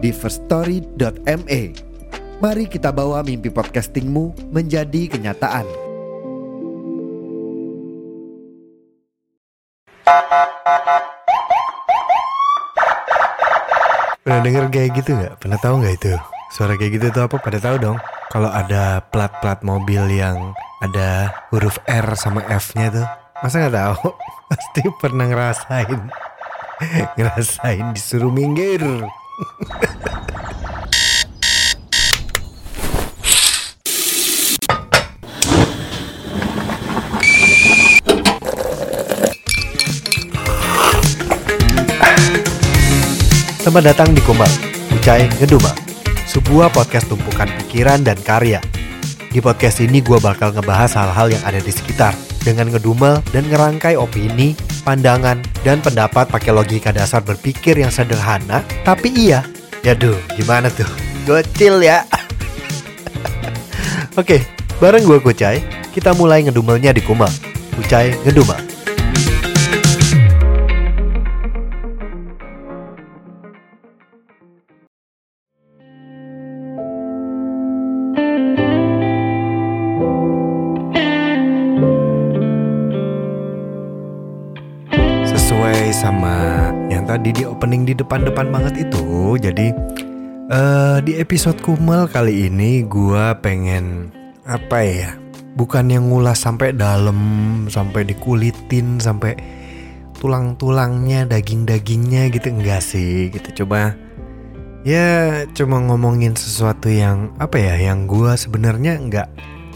di 0.00 0.10
firststory.me. 0.10 1.62
Mari 2.40 2.64
kita 2.72 2.88
bawa 2.88 3.20
mimpi 3.20 3.52
podcastingmu 3.52 4.48
menjadi 4.48 5.12
kenyataan. 5.12 5.68
Pernah 14.24 14.40
denger 14.40 14.64
kayak 14.72 14.90
gitu 14.96 15.10
nggak? 15.20 15.34
Pernah 15.36 15.58
tahu 15.60 15.74
nggak 15.84 15.94
itu? 16.00 16.12
Suara 16.50 16.74
kayak 16.80 16.92
gitu 16.96 17.06
tuh 17.12 17.22
apa? 17.28 17.36
Pada 17.36 17.58
tahu 17.60 17.76
dong. 17.76 17.98
Kalau 18.32 18.48
ada 18.48 19.04
plat-plat 19.10 19.60
mobil 19.60 20.06
yang 20.08 20.56
ada 20.80 21.34
huruf 21.52 21.76
R 21.84 22.14
sama 22.16 22.40
F-nya 22.46 22.94
tuh, 22.94 23.06
masa 23.44 23.68
nggak 23.68 23.76
tahu? 23.76 24.16
Pasti 24.50 24.82
pernah 24.96 25.26
ngerasain, 25.28 26.00
ngerasain 27.18 27.86
disuruh 27.92 28.32
minggir. 28.32 28.80
Selamat 29.40 29.56
datang 43.96 44.12
di 44.12 44.20
Kumbang, 44.28 44.52
Ucai 44.92 45.24
Ngedumel, 45.40 45.72
sebuah 46.28 46.68
podcast 46.68 47.08
tumpukan 47.08 47.48
pikiran 47.64 48.04
dan 48.04 48.20
karya. 48.20 48.60
Di 49.32 49.40
podcast 49.40 49.80
ini 49.80 50.04
gue 50.04 50.20
bakal 50.20 50.52
ngebahas 50.52 50.92
hal-hal 51.00 51.32
yang 51.32 51.40
ada 51.48 51.64
di 51.64 51.72
sekitar 51.72 52.12
dengan 52.40 52.72
ngedumel 52.72 53.20
dan 53.30 53.44
ngerangkai 53.48 53.96
opini, 53.96 54.56
pandangan, 54.82 55.40
dan 55.62 55.78
pendapat 55.84 56.28
pakai 56.28 56.52
logika 56.52 56.90
dasar 56.90 57.20
berpikir 57.20 57.76
yang 57.76 57.92
sederhana, 57.92 58.64
tapi 58.84 59.12
iya. 59.12 59.44
Yaduh, 59.80 60.16
gimana 60.36 60.68
tuh? 60.68 60.88
Gocil 61.24 61.80
ya. 61.84 62.04
Oke, 64.20 64.44
bareng 64.76 65.04
gue 65.04 65.18
Kucai, 65.20 65.64
kita 65.92 66.12
mulai 66.12 66.44
ngedumelnya 66.44 66.92
di 66.92 67.00
Kumbang. 67.00 67.32
Kucai 67.76 68.12
Ngedumel. 68.24 68.69
Yang 86.90 87.04
tadi 87.06 87.30
di 87.30 87.42
opening 87.46 87.86
di 87.86 87.94
depan-depan 87.94 88.50
banget 88.50 88.88
itu. 88.88 89.36
Jadi 89.38 89.72
eh 90.50 90.98
di 91.04 91.16
episode 91.16 91.58
Kumel 91.62 92.10
kali 92.10 92.50
ini 92.50 92.82
gua 92.84 93.38
pengen 93.38 94.10
apa 94.44 94.82
ya? 94.82 95.10
Bukan 95.54 95.90
yang 95.90 96.08
ngulas 96.08 96.40
sampai 96.40 96.72
dalam, 96.72 97.18
sampai 97.66 98.06
dikulitin, 98.06 99.02
sampai 99.02 99.34
tulang-tulangnya, 100.22 101.26
daging-dagingnya 101.26 102.30
gitu 102.34 102.48
enggak 102.50 102.82
sih? 102.82 103.30
Gitu 103.30 103.64
coba 103.64 103.94
ya 104.80 105.44
cuma 105.52 105.76
ngomongin 105.84 106.34
sesuatu 106.38 106.90
yang 106.90 107.32
apa 107.38 107.58
ya? 107.58 107.74
Yang 107.92 107.98
gua 108.08 108.32
sebenarnya 108.38 108.98
enggak 108.98 109.28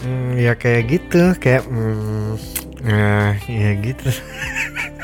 hmm, 0.05 0.31
ya 0.37 0.53
kayak 0.55 0.83
gitu, 0.91 1.23
kayak 1.41 1.63
hmm, 1.65 2.37
eh, 2.85 3.31
ya 3.49 3.71
gitu. 3.81 4.09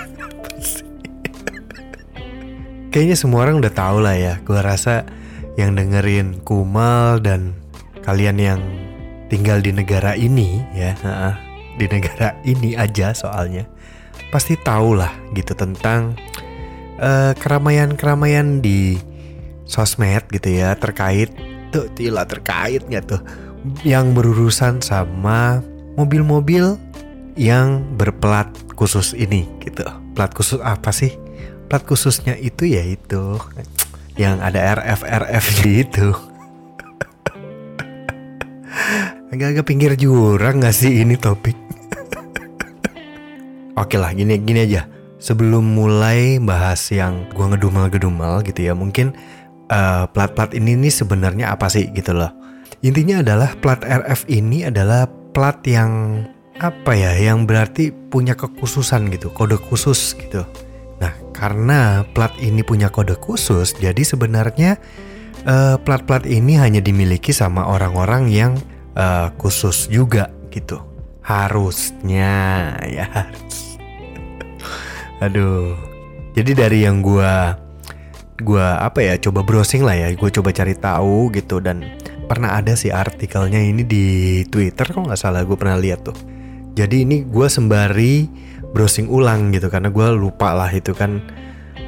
Kayaknya 2.92 3.18
semua 3.18 3.48
orang 3.48 3.64
udah 3.64 3.72
tahu 3.72 4.04
lah 4.04 4.16
ya. 4.20 4.34
Gua 4.44 4.60
rasa 4.60 5.08
yang 5.56 5.80
dengerin 5.80 6.44
Kumal 6.44 7.24
dan 7.24 7.56
kalian 8.04 8.38
yang 8.40 8.62
tinggal 9.32 9.64
di 9.64 9.72
negara 9.72 10.12
ini 10.20 10.60
ya, 10.76 10.92
di 11.80 11.88
negara 11.88 12.36
ini 12.44 12.76
aja 12.76 13.16
soalnya 13.16 13.64
pasti 14.32 14.56
tahu 14.56 14.96
lah 14.96 15.12
gitu 15.36 15.52
tentang 15.56 16.16
eh, 17.00 17.36
keramaian-keramaian 17.36 18.64
di 18.64 18.96
sosmed 19.68 20.28
gitu 20.32 20.52
ya 20.52 20.76
terkait 20.76 21.32
tuh 21.72 21.88
tila 21.96 22.28
terkait 22.28 22.84
nggak 22.88 23.06
tuh 23.08 23.22
yang 23.84 24.12
berurusan 24.16 24.84
sama 24.84 25.62
mobil-mobil 25.96 26.76
yang 27.40 27.84
berplat 27.96 28.48
khusus 28.76 29.14
ini 29.16 29.48
gitu. 29.64 29.86
Plat 30.18 30.32
khusus 30.36 30.60
apa 30.60 30.92
sih? 30.92 31.16
Plat 31.72 31.88
khususnya 31.88 32.36
itu 32.36 32.68
ya 32.68 32.84
itu 32.84 33.40
yang 34.20 34.44
ada 34.44 34.76
RF 34.76 35.08
RF 35.08 35.46
gitu. 35.64 36.12
Agak-agak 39.32 39.64
pinggir 39.64 39.96
jurang 39.96 40.60
gak 40.60 40.76
sih 40.76 41.00
ini 41.00 41.16
topik? 41.16 41.56
Oke 43.80 43.96
lah 43.96 44.12
gini 44.12 44.36
gini 44.44 44.68
aja. 44.68 44.84
Sebelum 45.24 45.64
mulai 45.64 46.44
bahas 46.44 46.92
yang 46.92 47.32
gua 47.32 47.56
ngedumel-gedumel 47.56 48.44
gitu 48.44 48.68
ya, 48.68 48.76
mungkin 48.76 49.16
eh, 49.72 50.04
plat-plat 50.12 50.52
ini 50.52 50.76
nih 50.76 50.92
sebenarnya 50.92 51.56
apa 51.56 51.72
sih 51.72 51.88
gitu 51.96 52.12
loh. 52.12 52.36
Intinya 52.84 53.24
adalah 53.24 53.56
plat 53.64 53.80
RF 53.80 54.28
ini 54.28 54.68
adalah 54.68 55.08
plat 55.32 55.64
yang 55.64 56.26
apa 56.60 56.92
ya, 56.92 57.16
yang 57.16 57.48
berarti 57.48 57.96
punya 58.12 58.36
kekhususan 58.36 59.08
gitu, 59.08 59.32
kode 59.32 59.56
khusus 59.56 60.20
gitu. 60.20 60.44
Karena 61.42 62.06
plat 62.06 62.38
ini 62.38 62.62
punya 62.62 62.94
kode 62.94 63.18
khusus, 63.18 63.74
jadi 63.82 63.98
sebenarnya 64.06 64.78
eh, 65.42 65.76
plat-plat 65.82 66.22
ini 66.30 66.54
hanya 66.54 66.86
dimiliki 66.86 67.34
sama 67.34 67.66
orang-orang 67.66 68.30
yang 68.30 68.54
eh, 68.94 69.34
khusus 69.42 69.90
juga 69.90 70.30
gitu. 70.54 70.78
Harusnya 71.26 72.78
ya 72.86 73.10
harus. 73.10 73.82
Aduh. 75.26 75.74
Jadi 76.38 76.54
dari 76.54 76.86
yang 76.86 77.02
gua 77.02 77.58
gua 78.40 78.78
apa 78.80 79.02
ya 79.02 79.18
coba 79.18 79.42
browsing 79.42 79.82
lah 79.82 79.98
ya, 79.98 80.08
gue 80.14 80.30
coba 80.32 80.56
cari 80.56 80.78
tahu 80.78 81.28
gitu 81.36 81.60
dan 81.60 81.84
pernah 82.32 82.56
ada 82.56 82.72
sih 82.80 82.88
artikelnya 82.88 83.60
ini 83.60 83.84
di 83.84 84.06
Twitter 84.48 84.88
kok 84.88 85.04
nggak 85.04 85.20
salah 85.20 85.44
gue 85.44 85.58
pernah 85.60 85.76
lihat 85.76 86.08
tuh. 86.08 86.16
Jadi 86.72 87.04
ini 87.04 87.28
gue 87.28 87.48
sembari 87.52 88.32
browsing 88.72 89.08
ulang 89.12 89.52
gitu 89.52 89.68
karena 89.68 89.92
gue 89.92 90.08
lupa 90.16 90.56
lah 90.56 90.72
itu 90.72 90.96
kan 90.96 91.20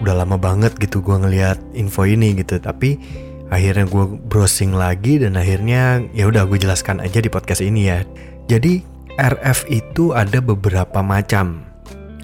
udah 0.03 0.23
lama 0.23 0.35
banget 0.35 0.75
gitu 0.79 0.99
gue 0.99 1.15
ngelihat 1.15 1.59
info 1.75 2.03
ini 2.03 2.35
gitu 2.35 2.59
tapi 2.59 2.99
akhirnya 3.47 3.87
gue 3.87 4.05
browsing 4.27 4.75
lagi 4.75 5.21
dan 5.21 5.39
akhirnya 5.39 6.03
ya 6.11 6.27
udah 6.27 6.43
gue 6.43 6.59
jelaskan 6.59 6.99
aja 6.99 7.23
di 7.23 7.29
podcast 7.31 7.63
ini 7.63 7.87
ya 7.87 8.03
jadi 8.51 8.83
RF 9.15 9.69
itu 9.69 10.11
ada 10.11 10.41
beberapa 10.43 10.99
macam 10.99 11.63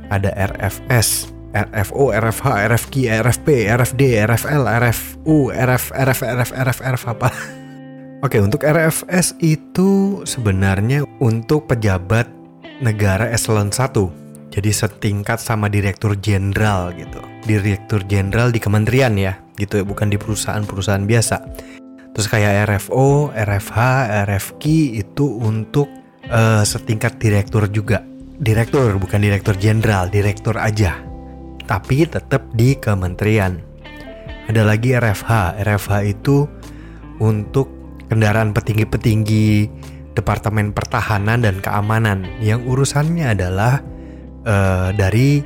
ada 0.10 0.34
RFS 0.36 1.32
RFO, 1.50 2.14
RFH, 2.14 2.46
RFQ, 2.70 2.94
RFP, 3.26 3.48
RFD, 3.74 4.02
RFL, 4.22 4.70
RFU, 4.70 5.50
RF, 5.50 5.90
RF, 5.98 6.20
RF, 6.22 6.50
RF, 6.54 6.78
RF 6.78 7.04
apa? 7.10 7.34
Oke, 8.22 8.38
untuk 8.38 8.62
RFS 8.62 9.34
itu 9.42 10.22
sebenarnya 10.30 11.10
untuk 11.18 11.66
pejabat 11.66 12.30
negara 12.86 13.34
eselon 13.34 13.74
1 13.74 14.19
jadi 14.50 14.70
setingkat 14.74 15.38
sama 15.38 15.70
direktur 15.70 16.18
jenderal 16.18 16.90
gitu. 16.98 17.22
Direktur 17.46 18.02
jenderal 18.10 18.50
di 18.50 18.58
kementerian 18.58 19.14
ya, 19.16 19.38
gitu 19.62 19.82
bukan 19.86 20.10
di 20.10 20.18
perusahaan-perusahaan 20.18 21.06
biasa. 21.06 21.38
Terus 22.14 22.28
kayak 22.28 22.68
RFO, 22.68 23.32
RFH, 23.32 23.78
RFQ 24.28 24.64
itu 24.98 25.26
untuk 25.40 25.88
eh, 26.26 26.66
setingkat 26.66 27.22
direktur 27.22 27.70
juga. 27.70 28.02
Direktur 28.40 28.98
bukan 28.98 29.22
direktur 29.22 29.54
jenderal, 29.56 30.10
direktur 30.10 30.58
aja. 30.58 30.98
Tapi 31.70 32.10
tetap 32.10 32.50
di 32.58 32.74
kementerian. 32.74 33.62
Ada 34.50 34.66
lagi 34.66 34.98
RFH. 34.98 35.62
RFH 35.62 35.92
itu 36.10 36.50
untuk 37.22 37.70
kendaraan 38.10 38.58
petinggi-petinggi 38.58 39.70
Departemen 40.18 40.74
Pertahanan 40.74 41.46
dan 41.46 41.62
Keamanan 41.62 42.26
yang 42.42 42.66
urusannya 42.66 43.38
adalah 43.38 43.80
eh, 44.50 44.90
dari 44.98 45.46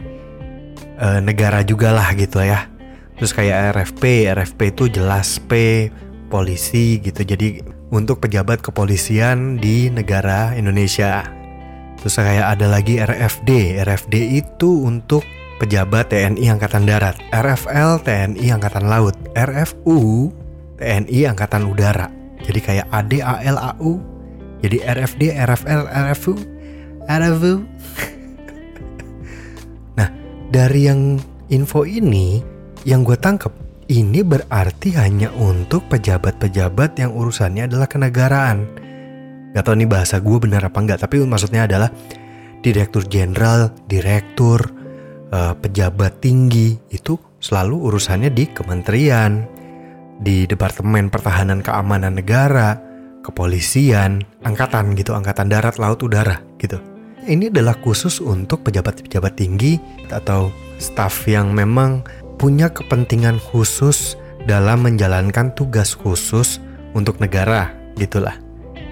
eh, 0.95 1.19
negara 1.19 1.59
juga 1.67 1.91
lah 1.91 2.15
gitu 2.15 2.39
ya. 2.39 2.71
Terus 3.19 3.35
kayak 3.35 3.75
RFP, 3.75 4.31
RFP 4.31 4.59
itu 4.73 4.83
jelas 4.89 5.37
P 5.43 5.87
polisi 6.31 6.97
gitu. 7.03 7.21
Jadi 7.21 7.61
untuk 7.93 8.23
pejabat 8.23 8.63
kepolisian 8.65 9.61
di 9.61 9.91
negara 9.93 10.57
Indonesia. 10.57 11.21
Terus 12.01 12.17
kayak 12.17 12.57
ada 12.57 12.67
lagi 12.67 12.97
RFD. 12.97 13.79
RFD 13.85 14.43
itu 14.43 14.89
untuk 14.89 15.21
pejabat 15.61 16.09
TNI 16.09 16.57
Angkatan 16.57 16.89
Darat. 16.89 17.15
RFL 17.31 18.01
TNI 18.01 18.47
Angkatan 18.49 18.89
Laut. 18.89 19.15
RFU 19.37 20.33
TNI 20.81 21.19
Angkatan 21.29 21.69
Udara. 21.69 22.09
Jadi 22.43 22.59
kayak 22.59 22.91
AD, 22.91 23.13
AL, 23.23 23.57
AU. 23.77 24.01
Jadi 24.63 24.79
RFD, 24.83 25.21
RFL, 25.31 25.81
RFU, 25.91 26.33
RFU. 27.07 27.53
Dari 30.53 30.85
yang 30.85 31.17
info 31.49 31.81
ini, 31.81 32.37
yang 32.85 33.01
gue 33.01 33.17
tangkep, 33.17 33.49
ini 33.89 34.21
berarti 34.21 34.93
hanya 34.93 35.33
untuk 35.33 35.89
pejabat-pejabat 35.89 37.01
yang 37.01 37.09
urusannya 37.09 37.65
adalah 37.65 37.89
kenegaraan. 37.89 38.69
Gak 39.57 39.65
tau 39.65 39.73
nih 39.73 39.89
bahasa 39.89 40.21
gue 40.21 40.37
benar 40.37 40.69
apa 40.69 40.77
enggak, 40.77 41.01
tapi 41.01 41.25
maksudnya 41.25 41.65
adalah 41.65 41.89
direktur 42.61 43.01
jenderal, 43.09 43.73
direktur, 43.89 44.61
uh, 45.33 45.57
pejabat 45.57 46.21
tinggi 46.21 46.77
itu 46.93 47.17
selalu 47.41 47.89
urusannya 47.89 48.29
di 48.29 48.45
kementerian, 48.53 49.49
di 50.21 50.45
Departemen 50.45 51.09
Pertahanan 51.09 51.65
Keamanan 51.65 52.13
Negara, 52.13 52.77
kepolisian, 53.25 54.21
angkatan 54.45 54.93
gitu, 54.93 55.17
angkatan 55.17 55.49
darat, 55.49 55.81
laut, 55.81 55.99
udara 56.05 56.39
gitu. 56.61 56.92
Ini 57.23 57.47
adalah 57.47 57.79
khusus 57.79 58.19
untuk 58.19 58.67
pejabat-pejabat 58.67 59.39
tinggi 59.39 59.79
atau 60.11 60.51
staf 60.75 61.23
yang 61.23 61.55
memang 61.55 62.03
punya 62.35 62.67
kepentingan 62.67 63.39
khusus 63.39 64.19
dalam 64.43 64.83
menjalankan 64.83 65.55
tugas 65.55 65.95
khusus 65.95 66.59
untuk 66.91 67.23
negara, 67.23 67.71
gitulah. 67.95 68.35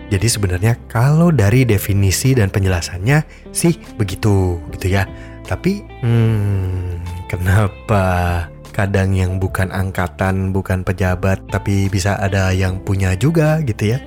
Jadi 0.08 0.28
sebenarnya 0.28 0.80
kalau 0.88 1.32
dari 1.32 1.68
definisi 1.68 2.32
dan 2.32 2.48
penjelasannya 2.48 3.52
sih 3.52 3.76
begitu, 4.00 4.64
gitu 4.76 4.88
ya. 4.88 5.04
Tapi, 5.44 5.84
hmm, 5.84 7.28
kenapa 7.28 8.48
kadang 8.72 9.12
yang 9.12 9.44
bukan 9.44 9.76
angkatan, 9.76 10.56
bukan 10.56 10.88
pejabat, 10.88 11.44
tapi 11.52 11.92
bisa 11.92 12.16
ada 12.16 12.56
yang 12.56 12.80
punya 12.80 13.12
juga 13.20 13.60
gitu 13.60 13.96
ya? 13.96 14.00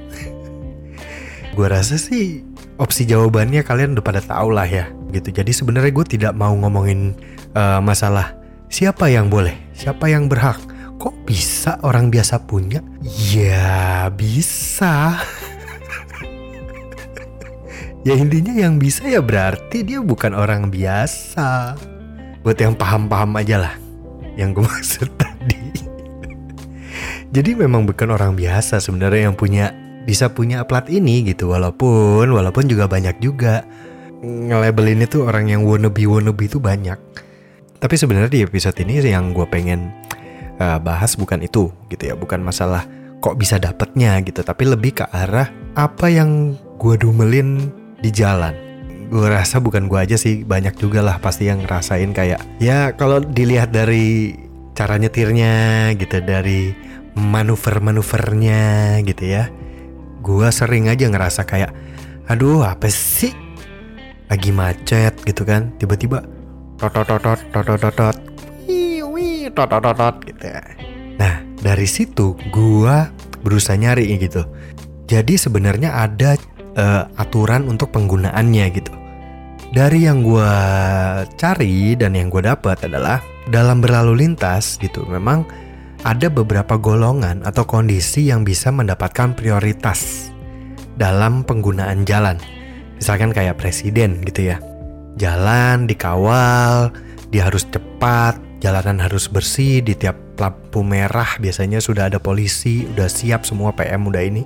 gue 1.57 1.67
rasa 1.69 2.01
sih 2.01 2.54
opsi 2.79 3.07
jawabannya 3.07 3.63
kalian 3.63 3.99
udah 3.99 4.05
pada 4.05 4.21
tahu 4.21 4.55
lah 4.55 4.67
ya, 4.67 4.91
gitu. 5.15 5.31
Jadi 5.31 5.51
sebenarnya 5.55 5.93
gue 5.95 6.07
tidak 6.07 6.33
mau 6.35 6.53
ngomongin 6.55 7.15
uh, 7.55 7.79
masalah 7.79 8.45
Siapa 8.75 9.07
yang 9.07 9.31
boleh? 9.31 9.55
Siapa 9.71 10.11
yang 10.11 10.27
berhak? 10.27 10.59
Kok 10.99 11.23
bisa 11.23 11.79
orang 11.87 12.11
biasa 12.11 12.43
punya? 12.43 12.83
Ya 13.31 14.11
bisa. 14.11 15.15
ya 18.09 18.19
intinya 18.19 18.51
yang 18.51 18.83
bisa 18.83 19.07
ya 19.07 19.23
berarti 19.23 19.87
dia 19.87 20.03
bukan 20.03 20.35
orang 20.35 20.75
biasa. 20.75 21.79
Buat 22.43 22.59
yang 22.59 22.75
paham-paham 22.75 23.39
aja 23.39 23.63
lah. 23.63 23.75
Yang 24.35 24.59
gue 24.59 24.65
maksud 24.75 25.09
tadi. 25.15 25.63
Jadi 27.31 27.51
memang 27.55 27.87
bukan 27.87 28.11
orang 28.11 28.35
biasa 28.35 28.83
sebenarnya 28.83 29.31
yang 29.31 29.39
punya 29.39 29.71
bisa 30.05 30.29
punya 30.31 30.65
plat 30.69 30.85
ini 30.93 31.25
gitu 31.25 31.53
walaupun 31.53 32.29
walaupun 32.29 32.69
juga 32.69 32.85
banyak 32.89 33.19
juga 33.21 33.65
nge-label 34.25 34.97
ini 34.97 35.05
tuh 35.09 35.29
orang 35.29 35.53
yang 35.53 35.65
wannabe 35.65 36.05
wannabe 36.05 36.49
itu 36.49 36.61
banyak 36.61 36.97
tapi 37.85 38.01
sebenarnya 38.01 38.33
di 38.33 38.41
episode 38.41 38.81
ini 38.81 38.97
yang 39.05 39.37
gue 39.37 39.45
pengen 39.45 39.93
uh, 40.57 40.81
bahas 40.81 41.13
bukan 41.21 41.45
itu 41.45 41.69
gitu 41.93 42.03
ya, 42.09 42.15
bukan 42.17 42.41
masalah 42.41 42.89
kok 43.21 43.37
bisa 43.37 43.61
dapetnya 43.61 44.21
gitu, 44.25 44.41
tapi 44.41 44.69
lebih 44.69 45.01
ke 45.01 45.05
arah 45.13 45.53
apa 45.77 46.09
yang 46.09 46.57
gue 46.81 46.95
dumelin 46.97 47.73
di 48.01 48.09
jalan. 48.09 48.57
Gue 49.13 49.29
rasa 49.29 49.61
bukan 49.61 49.85
gue 49.85 50.01
aja 50.01 50.17
sih, 50.17 50.49
banyak 50.49 50.81
juga 50.81 51.05
lah 51.05 51.21
pasti 51.21 51.49
yang 51.49 51.61
ngerasain 51.65 52.17
kayak 52.17 52.41
ya 52.57 52.93
kalau 52.97 53.21
dilihat 53.21 53.69
dari 53.69 54.33
cara 54.73 54.97
nyetirnya 54.97 55.93
gitu, 56.01 56.25
dari 56.25 56.73
manuver-manuvernya 57.15 59.01
gitu 59.05 59.25
ya. 59.29 59.53
Gue 60.25 60.49
sering 60.49 60.89
aja 60.89 61.05
ngerasa 61.05 61.45
kayak, 61.45 61.77
aduh 62.33 62.65
apa 62.65 62.89
sih? 62.89 63.37
Lagi 64.33 64.49
macet 64.49 65.21
gitu 65.29 65.45
kan, 65.45 65.77
tiba-tiba 65.77 66.25
totot 66.81 67.05
totot 67.07 67.39
totot 67.53 67.79
totot 69.55 69.83
totot 69.85 70.15
gitu 70.27 70.45
ya. 70.49 70.63
Nah 71.21 71.45
dari 71.63 71.87
situ 71.87 72.35
gua 72.51 73.09
berusaha 73.45 73.79
nyari 73.79 74.17
gitu. 74.19 74.43
Jadi 75.07 75.37
sebenarnya 75.39 75.95
ada 75.95 76.35
uh, 76.75 77.07
aturan 77.21 77.69
untuk 77.71 77.93
penggunaannya 77.95 78.67
gitu. 78.75 78.93
Dari 79.75 80.07
yang 80.07 80.25
gua 80.27 80.51
cari 81.39 81.95
dan 81.95 82.19
yang 82.19 82.33
gua 82.33 82.55
dapat 82.57 82.89
adalah 82.89 83.23
dalam 83.53 83.85
berlalu 83.85 84.25
lintas 84.25 84.81
gitu 84.81 85.05
memang 85.05 85.45
ada 86.05 86.29
beberapa 86.29 86.77
golongan 86.77 87.43
atau 87.49 87.65
kondisi 87.65 88.29
yang 88.29 88.45
bisa 88.45 88.69
mendapatkan 88.69 89.33
prioritas 89.33 90.31
dalam 91.01 91.43
penggunaan 91.43 92.05
jalan. 92.05 92.37
Misalkan 93.01 93.35
kayak 93.35 93.59
presiden 93.59 94.23
gitu 94.23 94.55
ya 94.55 94.61
jalan 95.17 95.87
dikawal, 95.87 96.91
dia 97.31 97.47
harus 97.47 97.67
cepat, 97.67 98.39
jalanan 98.59 98.99
harus 98.99 99.31
bersih, 99.31 99.83
di 99.83 99.95
tiap 99.95 100.19
lampu 100.39 100.83
merah 100.83 101.39
biasanya 101.39 101.79
sudah 101.79 102.11
ada 102.11 102.19
polisi, 102.19 102.87
udah 102.91 103.07
siap 103.07 103.47
semua 103.47 103.71
PM 103.75 104.07
udah 104.11 104.23
ini, 104.23 104.43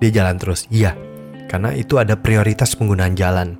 dia 0.00 0.10
jalan 0.12 0.36
terus. 0.36 0.68
Iya, 0.68 0.92
karena 1.48 1.72
itu 1.72 1.96
ada 1.96 2.16
prioritas 2.16 2.76
penggunaan 2.76 3.16
jalan. 3.16 3.56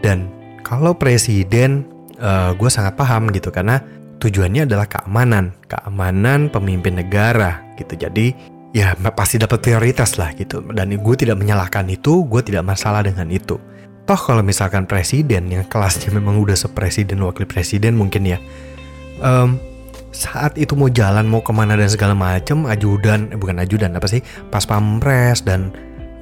Dan 0.00 0.30
kalau 0.62 0.94
presiden, 0.96 1.84
uh, 2.22 2.54
gue 2.54 2.70
sangat 2.70 2.94
paham 2.94 3.28
gitu 3.34 3.50
karena 3.50 3.82
tujuannya 4.20 4.68
adalah 4.68 4.86
keamanan, 4.86 5.56
keamanan 5.64 6.52
pemimpin 6.52 7.00
negara 7.00 7.64
gitu. 7.80 7.96
Jadi 7.96 8.36
ya 8.76 8.92
pasti 9.16 9.40
dapat 9.40 9.64
prioritas 9.64 10.20
lah 10.20 10.36
gitu. 10.36 10.60
Dan 10.70 10.92
gue 10.92 11.16
tidak 11.16 11.40
menyalahkan 11.40 11.88
itu, 11.88 12.28
gue 12.28 12.44
tidak 12.44 12.68
masalah 12.68 13.00
dengan 13.00 13.32
itu. 13.32 13.56
Toh 14.04 14.20
kalau 14.20 14.44
misalkan 14.44 14.84
presiden 14.84 15.48
yang 15.48 15.64
kelasnya 15.66 16.12
memang 16.18 16.36
udah 16.36 16.54
sepresiden 16.54 17.24
wakil 17.24 17.48
presiden 17.48 17.96
mungkin 17.96 18.28
ya. 18.28 18.38
Um, 19.20 19.56
saat 20.10 20.58
itu 20.58 20.74
mau 20.74 20.90
jalan 20.90 21.26
mau 21.30 21.40
ke 21.40 21.54
mana 21.54 21.78
dan 21.78 21.86
segala 21.86 22.18
macem 22.18 22.66
ajudan 22.66 23.30
eh, 23.30 23.38
bukan 23.38 23.62
ajudan 23.62 23.94
apa 23.94 24.10
sih 24.10 24.18
pas 24.50 24.66
pampres 24.66 25.46
dan 25.46 25.70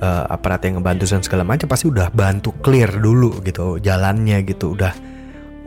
uh, 0.04 0.28
aparat 0.28 0.68
yang 0.68 0.80
ngebantu 0.80 1.08
dan 1.08 1.24
segala 1.24 1.40
macam 1.40 1.72
pasti 1.72 1.88
udah 1.88 2.12
bantu 2.12 2.52
clear 2.60 2.92
dulu 2.92 3.40
gitu 3.40 3.80
jalannya 3.80 4.44
gitu 4.44 4.76
udah 4.76 4.92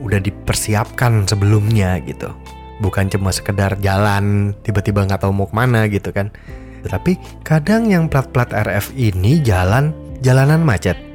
udah 0.01 0.19
dipersiapkan 0.19 1.29
sebelumnya 1.29 2.01
gitu 2.03 2.33
bukan 2.81 3.07
cuma 3.13 3.29
sekedar 3.29 3.77
jalan 3.79 4.57
tiba-tiba 4.65 5.05
nggak 5.05 5.21
tahu 5.21 5.31
mau 5.31 5.47
ke 5.47 5.55
mana 5.55 5.85
gitu 5.87 6.09
kan 6.09 6.33
tapi 6.81 7.21
kadang 7.45 7.85
yang 7.87 8.09
plat-plat 8.09 8.49
RF 8.49 8.91
ini 8.97 9.37
jalan 9.45 9.93
jalanan 10.25 10.65
macet 10.65 11.11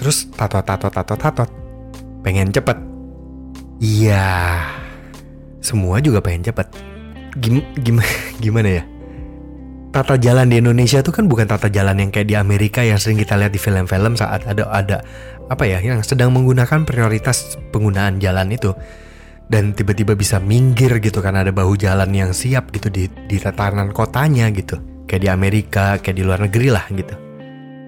Terus 0.00 0.32
tato 0.32 0.64
tato 0.64 0.88
tato 0.88 1.12
tato 1.12 1.44
pengen 2.24 2.48
cepet. 2.48 2.72
Iya, 3.84 4.56
semua 5.60 6.00
juga 6.00 6.24
pengen 6.24 6.48
cepet. 6.48 6.72
Gim, 7.36 7.60
gim, 7.84 8.00
gimana 8.44 8.80
ya? 8.80 8.84
Tata 9.92 10.16
jalan 10.16 10.48
di 10.48 10.56
Indonesia 10.56 11.04
tuh 11.04 11.12
kan 11.12 11.28
bukan 11.28 11.44
tata 11.44 11.68
jalan 11.68 12.00
yang 12.00 12.08
kayak 12.08 12.32
di 12.32 12.36
Amerika 12.38 12.80
yang 12.80 12.96
sering 12.96 13.20
kita 13.20 13.36
lihat 13.36 13.52
di 13.52 13.60
film-film 13.60 14.16
saat 14.16 14.48
ada 14.48 14.64
ada 14.72 15.04
apa 15.50 15.66
ya 15.66 15.82
yang 15.82 16.00
sedang 16.06 16.30
menggunakan 16.30 16.86
prioritas 16.86 17.58
penggunaan 17.74 18.22
jalan 18.22 18.54
itu 18.54 18.70
dan 19.50 19.74
tiba-tiba 19.74 20.14
bisa 20.14 20.38
minggir 20.38 21.02
gitu 21.02 21.18
kan 21.18 21.34
ada 21.34 21.50
bahu 21.50 21.74
jalan 21.74 22.14
yang 22.14 22.30
siap 22.30 22.70
gitu 22.70 22.86
di 22.86 23.10
di 23.26 23.36
tatanan 23.42 23.90
kotanya 23.90 24.46
gitu 24.54 24.78
kayak 25.10 25.22
di 25.26 25.28
Amerika 25.28 25.98
kayak 25.98 26.16
di 26.16 26.22
luar 26.22 26.38
negeri 26.46 26.70
lah 26.70 26.86
gitu 26.94 27.30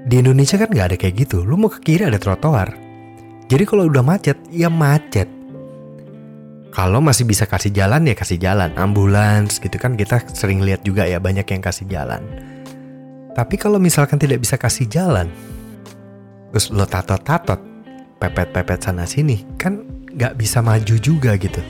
di 0.03 0.19
Indonesia 0.19 0.59
kan 0.59 0.69
nggak 0.71 0.87
ada 0.93 0.97
kayak 0.99 1.15
gitu. 1.27 1.47
Lu 1.47 1.55
mau 1.55 1.71
ke 1.71 1.79
kiri 1.79 2.03
ada 2.07 2.19
trotoar. 2.19 2.75
Jadi 3.47 3.63
kalau 3.69 3.87
udah 3.87 4.03
macet, 4.03 4.39
ya 4.51 4.67
macet. 4.67 5.31
Kalau 6.73 7.05
masih 7.05 7.29
bisa 7.29 7.45
kasih 7.45 7.71
jalan 7.71 8.09
ya 8.09 8.17
kasih 8.17 8.41
jalan. 8.41 8.73
Ambulans 8.75 9.61
gitu 9.61 9.77
kan 9.77 9.95
kita 9.95 10.25
sering 10.33 10.65
lihat 10.65 10.83
juga 10.83 11.05
ya 11.05 11.21
banyak 11.21 11.45
yang 11.45 11.63
kasih 11.63 11.87
jalan. 11.87 12.25
Tapi 13.33 13.55
kalau 13.61 13.79
misalkan 13.79 14.19
tidak 14.19 14.43
bisa 14.43 14.57
kasih 14.57 14.89
jalan, 14.89 15.29
terus 16.53 16.69
lo 16.69 16.85
tatot-tatot, 16.85 17.59
pepet-pepet 18.21 18.79
sana 18.85 19.09
sini, 19.09 19.43
kan 19.57 19.83
nggak 20.13 20.37
bisa 20.37 20.61
maju 20.61 20.95
juga 21.01 21.35
gitu. 21.41 21.65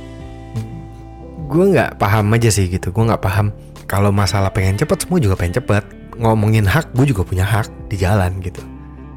Gue 1.47 1.71
nggak 1.71 2.03
paham 2.03 2.35
aja 2.35 2.51
sih 2.51 2.67
gitu. 2.67 2.91
Gue 2.91 3.07
nggak 3.07 3.23
paham 3.23 3.55
kalau 3.87 4.11
masalah 4.11 4.51
pengen 4.51 4.77
cepet 4.77 5.07
semua 5.07 5.23
juga 5.23 5.39
pengen 5.39 5.63
cepet 5.63 5.85
ngomongin 6.19 6.67
hak, 6.67 6.93
gue 6.93 7.09
juga 7.09 7.23
punya 7.23 7.47
hak 7.47 7.89
di 7.89 7.97
jalan 7.97 8.43
gitu. 8.43 8.61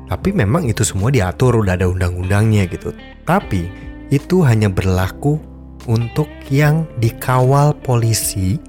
Tapi 0.06 0.30
memang 0.32 0.70
itu 0.70 0.86
semua 0.86 1.10
diatur, 1.10 1.66
udah 1.66 1.74
ada 1.74 1.90
undang-undangnya 1.90 2.70
gitu. 2.70 2.94
Tapi 3.26 3.68
itu 4.14 4.46
hanya 4.46 4.70
berlaku 4.70 5.42
untuk 5.90 6.30
yang 6.54 6.86
dikawal 7.02 7.74
polisi 7.82 8.62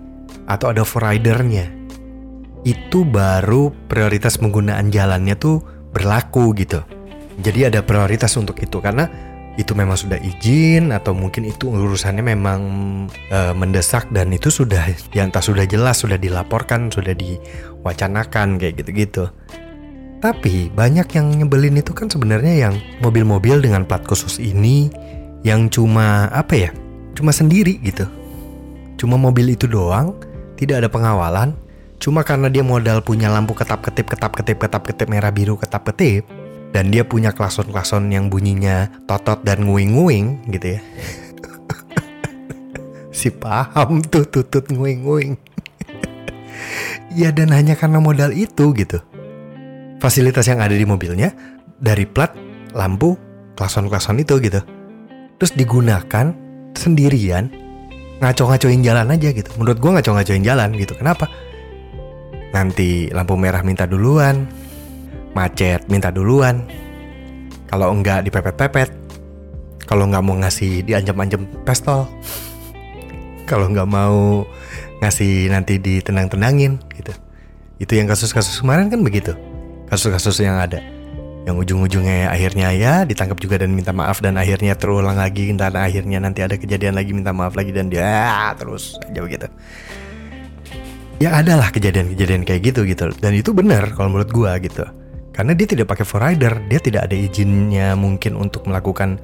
atau 0.48 0.72
ada 0.72 0.82
ridernya. 0.82 1.68
Itu 2.64 3.04
baru 3.06 3.70
prioritas 3.86 4.40
penggunaan 4.40 4.88
jalannya 4.90 5.36
tuh 5.36 5.60
berlaku 5.96 6.52
gitu. 6.52 6.84
Jadi 7.40 7.72
ada 7.72 7.80
prioritas 7.80 8.36
untuk 8.36 8.60
itu 8.60 8.76
karena 8.84 9.08
itu 9.56 9.72
memang 9.72 9.96
sudah 9.96 10.20
izin 10.20 10.92
atau 10.92 11.16
mungkin 11.16 11.48
itu 11.48 11.72
urusannya 11.72 12.20
memang 12.20 12.60
e, 13.32 13.38
mendesak 13.56 14.12
dan 14.12 14.28
itu 14.28 14.52
sudah 14.52 14.84
ya 15.16 15.24
entah 15.24 15.40
sudah 15.40 15.64
jelas 15.64 16.04
sudah 16.04 16.20
dilaporkan 16.20 16.92
sudah 16.92 17.16
diwacanakan 17.16 18.60
kayak 18.60 18.84
gitu-gitu. 18.84 19.32
Tapi 20.20 20.72
banyak 20.72 21.08
yang 21.12 21.26
nyebelin 21.32 21.80
itu 21.80 21.92
kan 21.92 22.08
sebenarnya 22.08 22.68
yang 22.68 22.74
mobil-mobil 23.00 23.60
dengan 23.60 23.84
plat 23.84 24.04
khusus 24.04 24.40
ini 24.40 24.92
yang 25.44 25.68
cuma 25.72 26.28
apa 26.32 26.68
ya? 26.68 26.70
Cuma 27.16 27.32
sendiri 27.32 27.80
gitu. 27.80 28.04
Cuma 28.96 29.20
mobil 29.20 29.56
itu 29.56 29.68
doang, 29.68 30.16
tidak 30.56 30.84
ada 30.84 30.88
pengawalan. 30.88 31.52
Cuma 31.96 32.22
karena 32.22 32.52
dia 32.52 32.62
modal 32.62 33.00
punya 33.00 33.32
lampu 33.32 33.56
ketap-ketip, 33.56 34.06
ketap-ketip, 34.06 34.56
ketap-ketip 34.60 35.06
merah 35.08 35.32
biru, 35.32 35.56
ketap-ketip, 35.56 36.28
dan 36.76 36.92
dia 36.92 37.08
punya 37.08 37.32
klason-klason 37.32 38.12
yang 38.12 38.28
bunyinya 38.28 38.92
totot 39.08 39.40
dan 39.42 39.64
nguing-nguing 39.64 40.44
gitu 40.52 40.76
ya. 40.76 40.80
si 43.18 43.32
paham 43.32 44.04
tuh 44.04 44.28
tutut 44.28 44.68
nguing-nguing. 44.68 45.40
ya 47.20 47.32
dan 47.32 47.48
hanya 47.56 47.72
karena 47.74 47.96
modal 47.96 48.36
itu 48.36 48.76
gitu. 48.76 49.00
Fasilitas 49.96 50.44
yang 50.44 50.60
ada 50.60 50.76
di 50.76 50.84
mobilnya 50.84 51.32
dari 51.80 52.04
plat, 52.04 52.36
lampu, 52.76 53.16
klason-klason 53.56 54.20
itu 54.20 54.36
gitu. 54.44 54.60
Terus 55.40 55.52
digunakan 55.56 56.36
sendirian 56.76 57.48
ngaco-ngacoin 58.20 58.84
jalan 58.84 59.12
aja 59.12 59.32
gitu. 59.32 59.48
Menurut 59.56 59.80
gue 59.80 59.90
ngaco-ngacoin 59.96 60.44
jalan 60.44 60.76
gitu. 60.76 60.92
Kenapa? 60.96 61.28
Nanti 62.56 63.12
lampu 63.12 63.36
merah 63.36 63.60
minta 63.60 63.84
duluan, 63.84 64.48
macet 65.36 65.84
minta 65.92 66.08
duluan. 66.08 66.64
Kalau 67.68 67.92
enggak 67.92 68.25
dipepet-pepet. 68.25 68.88
Kalau 69.84 70.08
nggak 70.08 70.25
mau 70.25 70.34
ngasih 70.40 70.82
diancam-ancam 70.82 71.46
pistol 71.62 72.08
kalau 73.46 73.70
nggak 73.70 73.88
mau 73.88 74.42
ngasih 75.00 75.48
nanti 75.48 75.78
ditendang-tendangin 75.78 76.82
gitu. 76.98 77.14
Itu 77.78 77.94
yang 77.94 78.10
kasus-kasus 78.10 78.58
kemarin 78.60 78.90
kan 78.90 79.00
begitu. 79.06 79.38
Kasus-kasus 79.86 80.42
yang 80.42 80.58
ada. 80.58 80.82
Yang 81.46 81.62
ujung-ujungnya 81.62 82.26
akhirnya 82.34 82.75
ya 82.75 83.06
ditangkap 83.06 83.38
juga 83.38 83.62
dan 83.62 83.70
minta 83.70 83.94
maaf 83.94 84.18
dan 84.18 84.34
akhirnya 84.34 84.75
terulang 84.75 85.14
lagi. 85.14 85.54
Dan 85.54 85.78
akhirnya 85.78 86.18
nanti 86.18 86.42
ada 86.42 86.58
kejadian 86.58 86.98
lagi 86.98 87.14
minta 87.14 87.30
maaf 87.30 87.54
lagi 87.54 87.70
dan 87.70 87.86
dia 87.86 88.50
terus 88.58 88.98
aja 89.06 89.22
begitu 89.22 89.46
ya 91.23 91.40
adalah 91.40 91.73
kejadian-kejadian 91.73 92.44
kayak 92.44 92.73
gitu 92.73 92.87
gitu 92.88 93.12
dan 93.20 93.32
itu 93.32 93.52
benar 93.56 93.92
kalau 93.96 94.12
menurut 94.12 94.30
gua 94.32 94.56
gitu 94.61 94.85
karena 95.37 95.52
dia 95.52 95.68
tidak 95.68 95.92
pakai 95.92 96.08
rider, 96.16 96.64
dia 96.64 96.80
tidak 96.80 97.12
ada 97.12 97.16
izinnya 97.16 97.92
mungkin 97.92 98.40
untuk 98.40 98.64
melakukan 98.64 99.20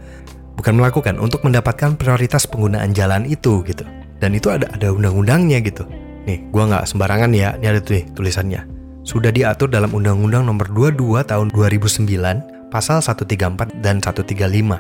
bukan 0.60 0.76
melakukan 0.76 1.16
untuk 1.16 1.40
mendapatkan 1.40 1.96
prioritas 1.96 2.44
penggunaan 2.44 2.92
jalan 2.92 3.24
itu 3.24 3.64
gitu. 3.64 3.88
Dan 4.20 4.36
itu 4.36 4.52
ada 4.52 4.68
ada 4.76 4.92
undang-undangnya 4.92 5.64
gitu. 5.64 5.88
Nih, 6.28 6.44
gua 6.52 6.68
nggak 6.68 6.84
sembarangan 6.84 7.32
ya. 7.32 7.56
Ini 7.56 7.64
ada 7.64 7.80
tuh 7.80 7.96
nih 7.96 8.04
tulisannya. 8.12 8.60
Sudah 9.02 9.32
diatur 9.34 9.66
dalam 9.66 9.90
Undang-Undang 9.90 10.46
Nomor 10.46 10.70
22 10.70 11.26
Tahun 11.26 11.50
2009 11.50 12.70
Pasal 12.70 13.02
134 13.02 13.82
dan 13.82 13.98
135. 13.98 14.78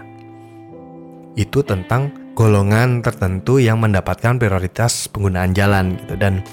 Itu 1.34 1.64
tentang 1.66 2.14
golongan 2.38 3.02
tertentu 3.02 3.58
yang 3.58 3.82
mendapatkan 3.82 4.38
prioritas 4.38 5.10
penggunaan 5.10 5.56
jalan 5.56 5.98
gitu 5.98 6.14
dan 6.20 6.44